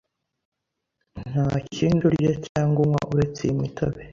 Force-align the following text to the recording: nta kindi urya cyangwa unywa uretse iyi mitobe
nta 1.31 1.47
kindi 1.73 2.01
urya 2.09 2.33
cyangwa 2.47 2.79
unywa 2.83 3.01
uretse 3.13 3.39
iyi 3.45 3.55
mitobe 3.61 4.01